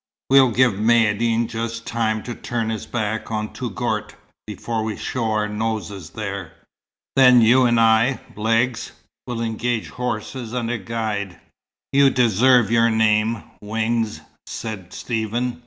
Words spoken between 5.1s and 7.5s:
our noses there. Then